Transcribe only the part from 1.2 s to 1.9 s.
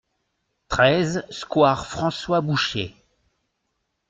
square